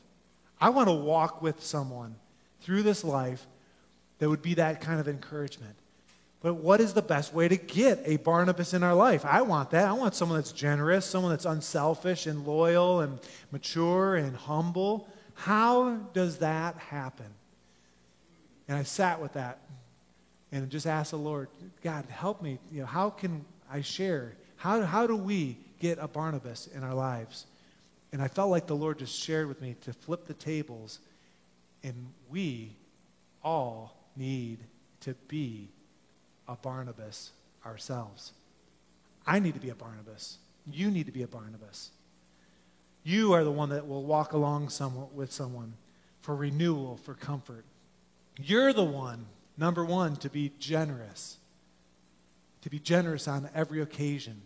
[0.59, 2.15] I want to walk with someone
[2.61, 3.45] through this life
[4.19, 5.75] that would be that kind of encouragement.
[6.41, 9.25] But what is the best way to get a Barnabas in our life?
[9.25, 9.87] I want that.
[9.87, 13.19] I want someone that's generous, someone that's unselfish and loyal and
[13.51, 15.07] mature and humble.
[15.33, 17.25] How does that happen?
[18.67, 19.59] And I sat with that
[20.51, 21.49] and just asked the Lord,
[21.83, 22.59] God, help me.
[22.71, 24.33] You know, how can I share?
[24.57, 27.45] How, how do we get a Barnabas in our lives?
[28.11, 30.99] And I felt like the Lord just shared with me to flip the tables,
[31.83, 31.93] and
[32.29, 32.71] we
[33.43, 34.59] all need
[35.01, 35.67] to be
[36.47, 37.31] a Barnabas
[37.65, 38.31] ourselves.
[39.27, 40.37] I need to be a Barnabas.
[40.71, 41.91] You need to be a Barnabas.
[43.03, 44.71] You are the one that will walk along
[45.13, 45.73] with someone
[46.21, 47.65] for renewal, for comfort.
[48.37, 49.25] You're the one,
[49.57, 51.37] number one, to be generous,
[52.61, 54.41] to be generous on every occasion.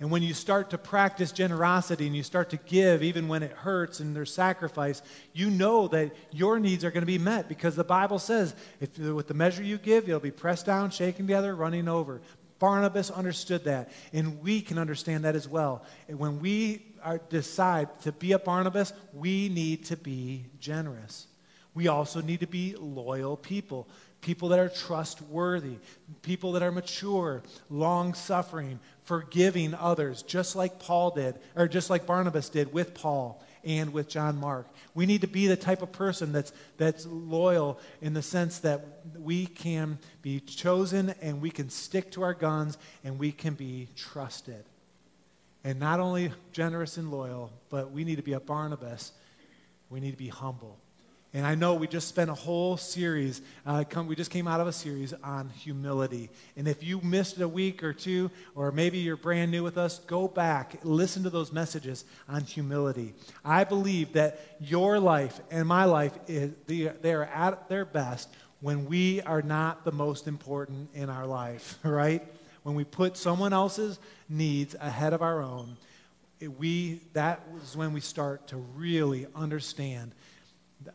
[0.00, 3.52] And when you start to practice generosity and you start to give, even when it
[3.52, 5.02] hurts and there's sacrifice,
[5.34, 8.98] you know that your needs are going to be met because the Bible says, if
[8.98, 12.22] with the measure you give, it'll be pressed down, shaken together, running over.
[12.58, 15.84] Barnabas understood that, and we can understand that as well.
[16.08, 21.26] And when we are, decide to be a Barnabas, we need to be generous.
[21.74, 23.88] We also need to be loyal people
[24.20, 25.76] people that are trustworthy,
[26.22, 32.06] people that are mature, long suffering, forgiving others, just like Paul did, or just like
[32.06, 34.66] Barnabas did with Paul and with John Mark.
[34.94, 38.84] We need to be the type of person that's, that's loyal in the sense that
[39.18, 43.88] we can be chosen and we can stick to our guns and we can be
[43.96, 44.64] trusted.
[45.62, 49.12] And not only generous and loyal, but we need to be a Barnabas.
[49.90, 50.79] We need to be humble.
[51.32, 54.60] And I know we just spent a whole series, uh, come, we just came out
[54.60, 56.28] of a series on humility.
[56.56, 60.00] And if you missed a week or two, or maybe you're brand new with us,
[60.00, 63.14] go back, listen to those messages on humility.
[63.44, 68.28] I believe that your life and my life, is, they are at their best
[68.60, 72.26] when we are not the most important in our life, right?
[72.64, 75.76] When we put someone else's needs ahead of our own,
[76.58, 80.12] we, that is when we start to really understand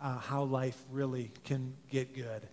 [0.02, 2.48] uh, how life really can get good.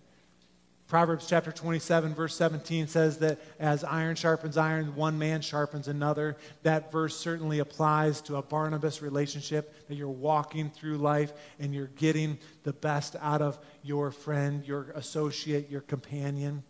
[0.87, 6.37] Proverbs chapter 27, verse 17 says that as iron sharpens iron, one man sharpens another.
[6.61, 11.87] That verse certainly applies to a Barnabas relationship that you're walking through life and you're
[11.87, 16.63] getting the best out of your friend, your associate, your companion.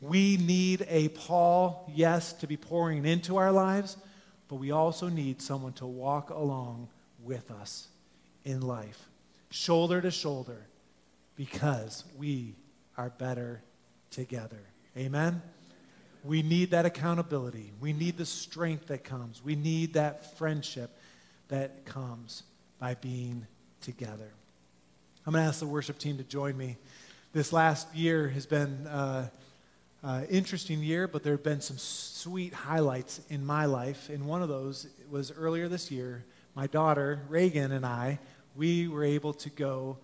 [0.00, 3.96] We need a Paul, yes, to be pouring into our lives,
[4.48, 6.88] but we also need someone to walk along
[7.22, 7.86] with us
[8.44, 9.08] in life
[9.52, 10.66] shoulder to shoulder
[11.36, 12.54] because we
[12.96, 13.62] are better
[14.10, 14.60] together.
[14.96, 15.42] Amen?
[16.24, 17.72] We need that accountability.
[17.80, 19.42] We need the strength that comes.
[19.44, 20.90] We need that friendship
[21.48, 22.44] that comes
[22.78, 23.46] by being
[23.80, 24.30] together.
[25.26, 26.76] I'm going to ask the worship team to join me.
[27.32, 29.28] This last year has been uh,
[30.04, 34.08] uh, interesting year, but there have been some sweet highlights in my life.
[34.08, 36.24] And one of those was earlier this year.
[36.54, 38.18] My daughter, Reagan, and I,
[38.54, 39.98] we were able to go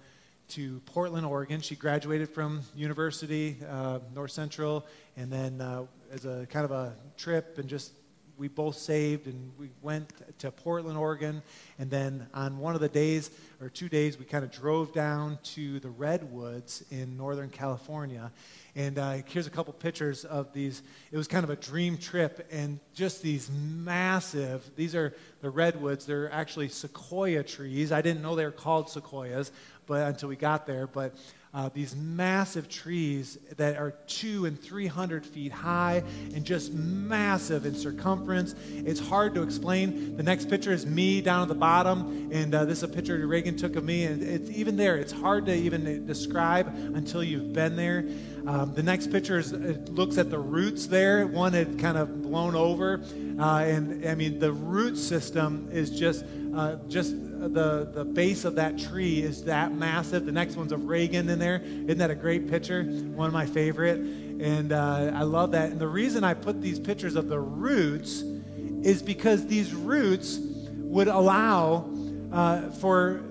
[0.48, 1.60] to Portland, Oregon.
[1.60, 4.86] She graduated from University, uh, North Central,
[5.16, 7.92] and then uh, as a kind of a trip and just
[8.38, 11.42] we both saved and we went to Portland, Oregon.
[11.78, 13.30] And then on one of the days
[13.60, 18.30] or two days, we kind of drove down to the Redwoods in Northern California.
[18.76, 20.82] And uh, here's a couple pictures of these.
[21.10, 26.06] It was kind of a dream trip, and just these massive, these are the redwoods.
[26.06, 27.90] They're actually sequoia trees.
[27.90, 29.50] I didn't know they were called sequoias
[29.86, 30.86] but, until we got there.
[30.86, 31.16] But
[31.54, 36.02] uh, these massive trees that are two and three hundred feet high
[36.34, 38.54] and just massive in circumference.
[38.70, 40.16] It's hard to explain.
[40.16, 43.26] The next picture is me down at the bottom, and uh, this is a picture
[43.26, 44.04] Reagan took of me.
[44.04, 44.96] And it's even there.
[44.96, 48.04] It's hard to even describe until you've been there.
[48.46, 51.26] Um, the next picture is, it looks at the roots there.
[51.26, 53.02] One had kind of blown over,
[53.38, 56.24] uh, and I mean the root system is just
[56.58, 60.26] uh, just the, the base of that tree is that massive.
[60.26, 61.62] The next one's of Reagan in there.
[61.62, 62.82] Isn't that a great picture?
[62.82, 64.00] One of my favorite.
[64.00, 65.70] And uh, I love that.
[65.70, 68.22] And the reason I put these pictures of the roots
[68.82, 70.40] is because these roots
[70.78, 71.88] would allow
[72.32, 73.22] uh, for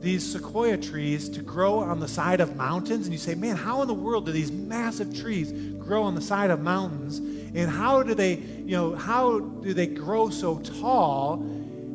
[0.00, 3.06] these sequoia trees to grow on the side of mountains.
[3.06, 6.20] And you say, man, how in the world do these massive trees grow on the
[6.20, 7.18] side of mountains?
[7.18, 11.42] And how do they, you know, how do they grow so tall?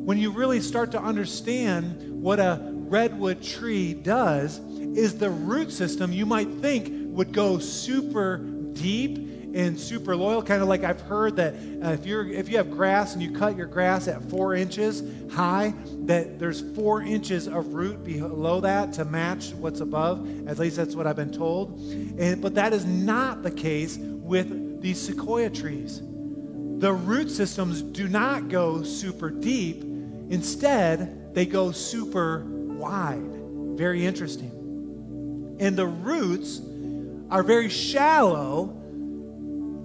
[0.04, 4.58] When you really start to understand what a redwood tree does,
[4.94, 9.16] is the root system you might think would go super deep
[9.54, 10.42] and super loyal.
[10.42, 13.32] Kind of like I've heard that uh, if you're if you have grass and you
[13.32, 15.02] cut your grass at four inches
[15.32, 15.72] high,
[16.04, 20.48] that there's four inches of root below that to match what's above.
[20.48, 21.80] At least that's what I've been told.
[22.18, 26.02] And but that is not the case with these sequoia trees.
[26.78, 29.93] The root systems do not go super deep
[30.30, 33.30] Instead, they go super wide.
[33.76, 35.56] Very interesting.
[35.60, 36.60] And the roots
[37.30, 38.66] are very shallow,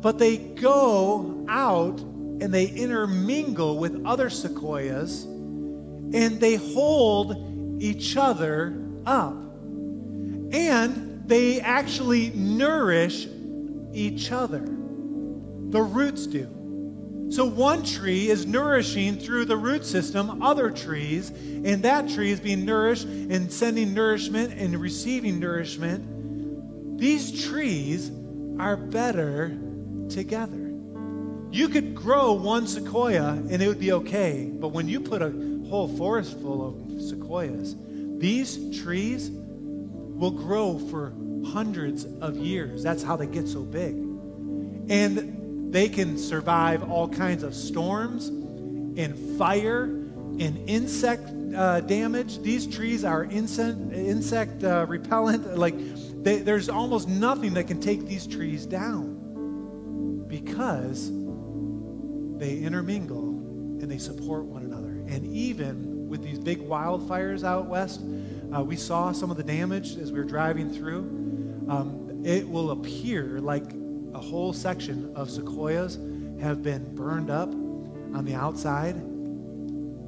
[0.01, 8.75] but they go out and they intermingle with other sequoias and they hold each other
[9.05, 9.33] up.
[10.51, 13.27] And they actually nourish
[13.93, 14.61] each other.
[14.61, 16.58] The roots do.
[17.29, 22.39] So one tree is nourishing through the root system other trees, and that tree is
[22.39, 26.99] being nourished and sending nourishment and receiving nourishment.
[26.99, 28.11] These trees
[28.59, 29.55] are better
[30.09, 30.73] together.
[31.51, 35.29] You could grow one sequoia and it would be okay, but when you put a
[35.69, 37.75] whole forest full of sequoias,
[38.17, 41.13] these trees will grow for
[41.45, 42.83] hundreds of years.
[42.83, 43.95] That's how they get so big.
[44.89, 45.38] And
[45.71, 52.39] they can survive all kinds of storms and fire and insect uh, damage.
[52.41, 55.57] These trees are insect, insect uh, repellent.
[55.57, 55.75] Like,
[56.23, 61.11] they, there's almost nothing that can take these trees down because
[62.39, 63.29] they intermingle
[63.81, 64.89] and they support one another.
[65.13, 68.01] And even with these big wildfires out west,
[68.55, 71.01] uh, we saw some of the damage as we were driving through.
[71.69, 73.71] Um, it will appear like
[74.13, 75.97] a whole section of sequoias
[76.41, 78.95] have been burned up on the outside,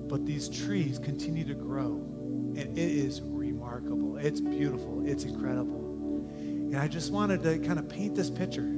[0.08, 1.93] but these trees continue to grow.
[2.56, 4.18] And it is remarkable.
[4.18, 5.04] It's beautiful.
[5.06, 5.80] It's incredible.
[6.38, 8.70] And I just wanted to kind of paint this picture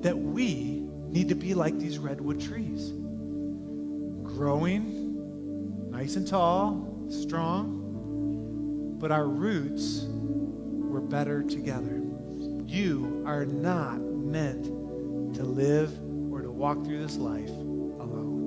[0.00, 2.92] that we need to be like these redwood trees
[4.22, 12.02] growing nice and tall, strong, but our roots were better together.
[12.66, 13.98] You are not
[14.30, 14.64] meant
[15.34, 15.92] to live
[16.32, 18.38] or to walk through this life alone.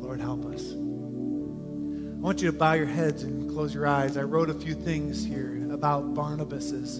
[0.00, 0.72] Lord, help us.
[0.72, 4.16] I want you to bow your heads and close your eyes.
[4.16, 6.98] I wrote a few things here about Barnabases.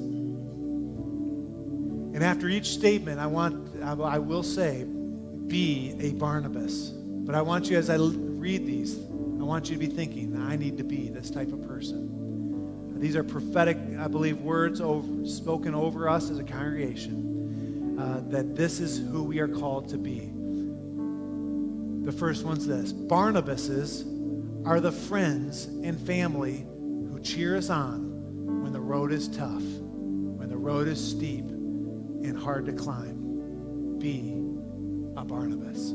[2.14, 6.90] And after each statement, I want I will say, be a Barnabas.
[6.90, 10.56] But I want you as I read these, I want you to be thinking, I
[10.56, 12.17] need to be this type of person.
[12.98, 18.56] These are prophetic, I believe, words over, spoken over us as a congregation uh, that
[18.56, 20.30] this is who we are called to be.
[22.04, 24.04] The first one's this Barnabases
[24.66, 26.66] are the friends and family
[27.10, 32.36] who cheer us on when the road is tough, when the road is steep and
[32.36, 34.34] hard to climb, be
[35.16, 35.92] a Barnabas.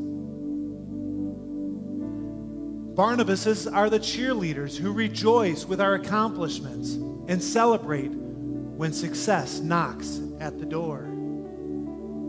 [2.95, 6.93] Barnabases are the cheerleaders who rejoice with our accomplishments
[7.27, 11.01] and celebrate when success knocks at the door.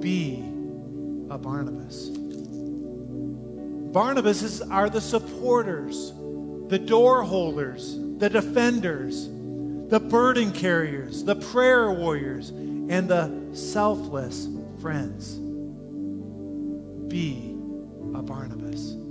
[0.00, 0.42] Be
[1.28, 2.08] a Barnabas.
[3.92, 6.14] Barnabases are the supporters,
[6.68, 9.28] the door holders, the defenders,
[9.90, 14.48] the burden carriers, the prayer warriors, and the selfless
[14.80, 15.34] friends.
[17.08, 17.54] Be
[18.14, 19.03] a Barnabas.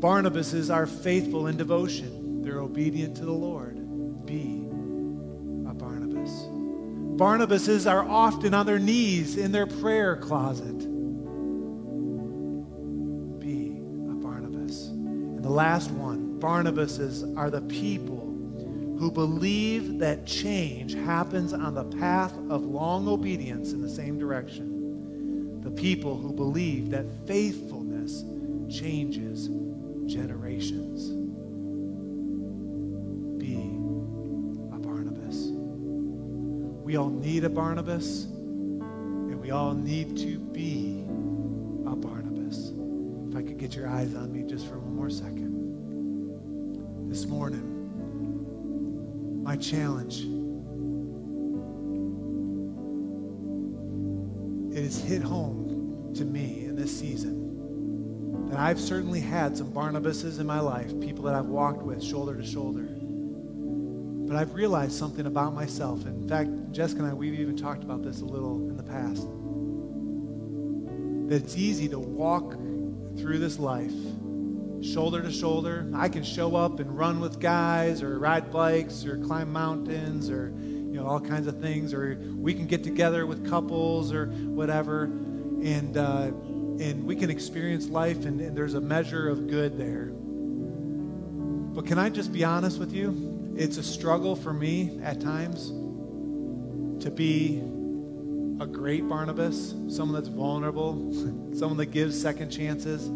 [0.00, 2.42] Barnabases are faithful in devotion.
[2.42, 3.76] They're obedient to the Lord.
[4.24, 4.66] Be
[5.68, 6.30] a Barnabas.
[7.18, 10.78] Barnabases are often on their knees in their prayer closet.
[13.40, 13.76] Be
[14.10, 14.86] a Barnabas.
[14.88, 18.26] And the last one, Barnabases are the people
[18.98, 25.60] who believe that change happens on the path of long obedience in the same direction.
[25.60, 28.24] The people who believe that faithfulness
[28.74, 29.50] changes
[30.10, 31.10] generations.
[33.38, 33.54] Be
[34.74, 35.52] a Barnabas.
[36.82, 41.04] We all need a Barnabas, and we all need to be
[41.86, 42.72] a Barnabas.
[43.30, 45.60] If I could get your eyes on me just for one more second.
[47.08, 47.66] This morning,
[49.44, 50.24] my challenge
[54.76, 57.49] it has hit home to me in this season
[58.50, 62.34] that I've certainly had some Barnabases in my life, people that I've walked with shoulder
[62.34, 62.82] to shoulder.
[62.82, 66.04] But I've realized something about myself.
[66.04, 69.26] In fact, Jessica and I, we've even talked about this a little in the past.
[71.28, 72.54] That it's easy to walk
[73.16, 73.92] through this life
[74.82, 75.88] shoulder to shoulder.
[75.94, 80.52] I can show up and run with guys or ride bikes or climb mountains or
[80.58, 85.04] you know all kinds of things or we can get together with couples or whatever
[85.04, 86.30] and uh,
[86.80, 90.06] and we can experience life, and, and there's a measure of good there.
[91.74, 93.52] But can I just be honest with you?
[93.54, 95.68] It's a struggle for me at times
[97.04, 97.58] to be
[98.60, 101.12] a great Barnabas, someone that's vulnerable,
[101.54, 103.08] someone that gives second chances,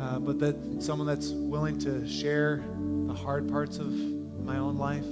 [0.00, 2.62] uh, but that someone that's willing to share
[3.06, 5.04] the hard parts of my own life.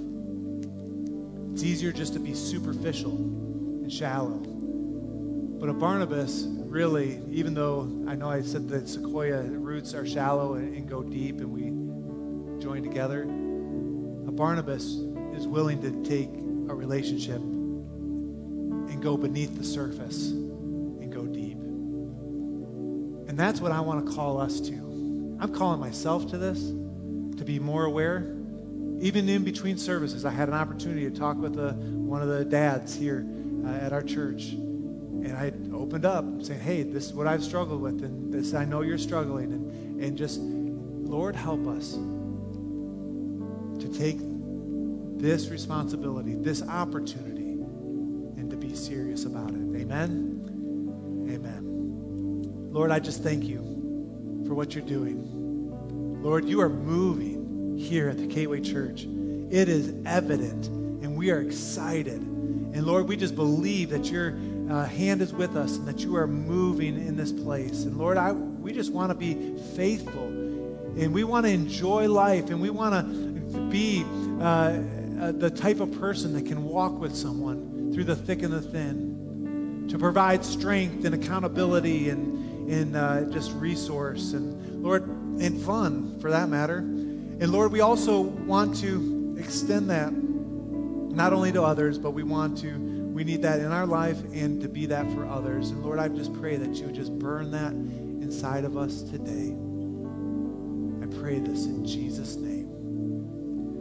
[1.52, 4.47] It's easier just to be superficial and shallow.
[5.58, 10.54] But a Barnabas really, even though I know I said that sequoia roots are shallow
[10.54, 14.84] and, and go deep and we join together, a Barnabas
[15.34, 21.58] is willing to take a relationship and go beneath the surface and go deep.
[23.28, 24.74] And that's what I want to call us to.
[25.40, 28.36] I'm calling myself to this, to be more aware.
[29.00, 32.44] Even in between services, I had an opportunity to talk with a, one of the
[32.44, 33.26] dads here
[33.64, 34.54] uh, at our church
[35.28, 38.64] and I opened up saying, hey, this is what I've struggled with, and this I
[38.64, 41.92] know you're struggling, and, and just, Lord, help us
[43.80, 44.18] to take
[45.20, 47.52] this responsibility, this opportunity,
[48.38, 49.76] and to be serious about it.
[49.76, 51.26] Amen?
[51.30, 52.70] Amen.
[52.72, 53.58] Lord, I just thank you
[54.46, 56.22] for what you're doing.
[56.22, 59.04] Lord, you are moving here at the Gateway Church.
[59.50, 62.20] It is evident, and we are excited.
[62.20, 64.32] And Lord, we just believe that you're
[64.70, 67.84] uh, hand is with us and that you are moving in this place.
[67.84, 72.50] And Lord, I, we just want to be faithful and we want to enjoy life
[72.50, 72.94] and we want
[73.52, 74.04] to be
[74.40, 74.78] uh,
[75.20, 78.60] uh, the type of person that can walk with someone through the thick and the
[78.60, 86.20] thin, to provide strength and accountability and, and uh, just resource and Lord, and fun
[86.20, 86.78] for that matter.
[86.78, 92.58] And Lord, we also want to extend that not only to others, but we want
[92.58, 95.70] to we need that in our life and to be that for others.
[95.70, 99.56] And Lord, I just pray that you would just burn that inside of us today.
[101.02, 102.68] I pray this in Jesus' name.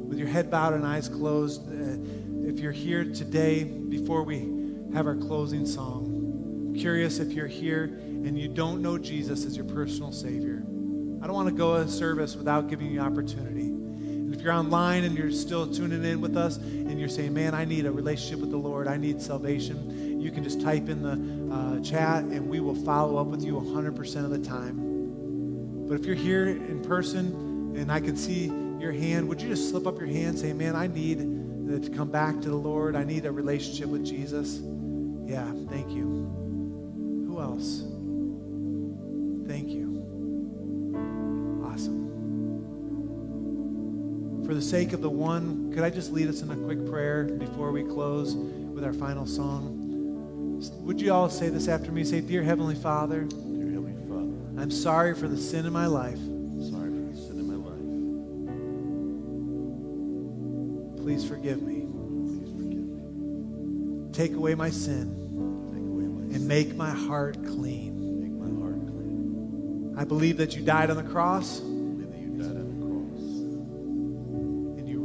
[0.10, 4.50] With your head bowed and eyes closed, uh, if you're here today, before we
[4.96, 9.56] have our closing song, I'm curious if you're here and you don't know Jesus as
[9.56, 10.64] your personal Savior.
[11.22, 13.77] I don't want to go a service without giving you opportunity.
[14.38, 17.66] If you're online and you're still tuning in with us, and you're saying, man, I
[17.66, 21.56] need a relationship with the Lord, I need salvation, you can just type in the
[21.56, 25.88] uh, chat and we will follow up with you 100% of the time.
[25.88, 28.46] But if you're here in person and I can see
[28.80, 32.12] your hand, would you just slip up your hand saying, man, I need to come
[32.12, 34.60] back to the Lord, I need a relationship with Jesus?
[35.26, 37.26] Yeah, thank you.
[37.28, 37.82] Who else?
[39.48, 39.87] Thank you.
[44.48, 47.26] For the sake of the one, could I just lead us in a quick prayer
[47.26, 49.74] before we close with our final song?
[50.86, 52.06] Would you all say this after me?
[52.06, 56.18] Say, Dear Heavenly Father, Dear Heavenly Father, I'm sorry for the sin in my life.
[56.18, 57.56] sorry for the sin in my
[60.96, 61.04] life.
[61.04, 61.82] Please forgive me.
[61.82, 64.14] Please forgive me.
[64.14, 65.14] Take away my sin
[65.74, 66.48] Take away my and sin.
[66.48, 68.22] make my heart clean.
[68.22, 69.94] Make my heart clean.
[69.98, 71.60] I believe that you died on the cross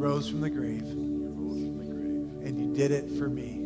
[0.02, 3.60] rose from the grave and you did it for me.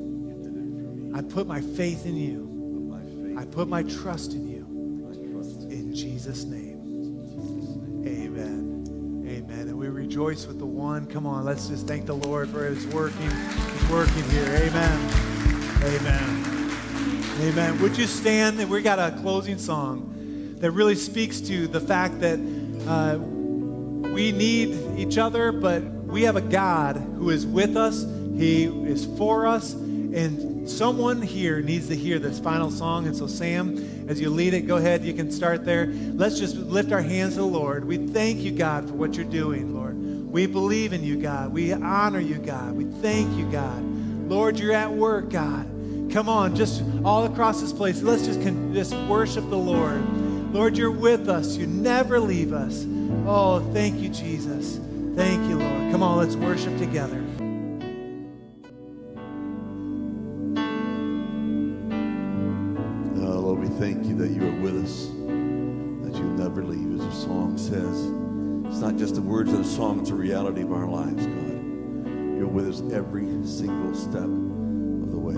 [1.16, 3.38] I put my faith in you.
[3.40, 4.66] I put my trust in you.
[5.70, 6.76] in Jesus' name.
[8.06, 9.24] Amen.
[9.26, 9.68] Amen.
[9.68, 11.06] And we rejoice with the one.
[11.06, 13.30] Come on, let's just thank the Lord for his working.
[13.30, 14.44] He's working here.
[14.44, 15.10] Amen.
[15.84, 16.70] Amen.
[17.40, 17.80] Amen.
[17.80, 18.60] Would you stand?
[18.60, 22.38] And we got a closing song that really speaks to the fact that
[22.86, 23.16] uh,
[24.12, 28.04] we need each other, but we have a God who is with us.
[28.36, 29.72] He is for us.
[29.72, 33.06] And someone here needs to hear this final song.
[33.06, 35.04] And so, Sam, as you lead it, go ahead.
[35.04, 35.86] You can start there.
[35.86, 37.84] Let's just lift our hands to the Lord.
[37.84, 39.96] We thank you, God, for what you're doing, Lord.
[40.30, 41.52] We believe in you, God.
[41.52, 42.76] We honor you, God.
[42.76, 43.82] We thank you, God.
[44.28, 45.66] Lord, you're at work, God.
[46.12, 48.02] Come on, just all across this place.
[48.02, 50.02] Let's just, con- just worship the Lord.
[50.52, 51.56] Lord, you're with us.
[51.56, 52.86] You never leave us.
[53.26, 54.78] Oh, thank you, Jesus.
[55.16, 55.90] Thank you, Lord.
[55.92, 57.24] Come on, let's worship together.
[63.24, 67.00] Oh, Lord, we thank you that you are with us, that you'll never leave.
[67.00, 68.12] As the song says,
[68.70, 71.64] it's not just the words of the song, it's a reality of our lives, God.
[72.36, 75.34] You're with us every single step of the way.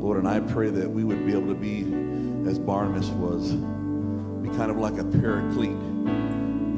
[0.00, 1.80] Lord, and I pray that we would be able to be,
[2.48, 5.76] as Barnabas was, be kind of like a paraclete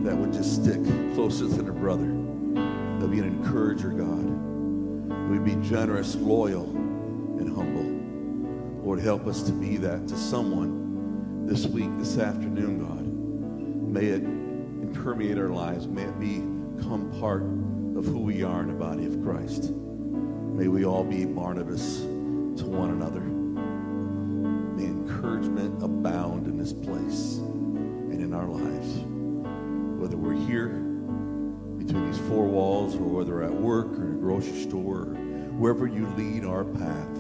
[0.05, 0.83] that would just stick
[1.15, 2.07] closer than a brother.
[2.07, 5.29] That would be an encourager, God.
[5.31, 8.85] We'd be generous, loyal, and humble.
[8.85, 13.07] Lord, help us to be that to someone this week, this afternoon, God.
[13.93, 15.87] May it permeate our lives.
[15.87, 17.43] May it become part
[17.99, 19.71] of who we are in the body of Christ.
[19.71, 23.21] May we all be Barnabas to one another.
[23.21, 29.10] May encouragement abound in this place and in our lives.
[30.01, 30.69] Whether we're here
[31.77, 35.15] between these four walls or whether we're at work or in a grocery store, or
[35.59, 37.19] wherever you lead our path,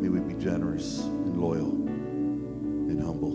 [0.00, 3.32] may we be generous and loyal and humble.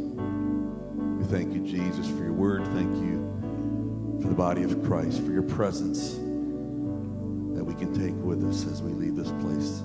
[1.20, 2.66] We thank you, Jesus, for your word.
[2.70, 8.44] Thank you for the body of Christ, for your presence that we can take with
[8.50, 9.84] us as we leave this place.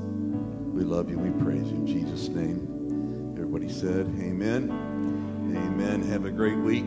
[0.73, 1.19] We love you.
[1.19, 3.35] We praise you in Jesus' name.
[3.37, 4.71] Everybody said, Amen.
[5.55, 6.03] Amen.
[6.09, 6.87] Have a great week.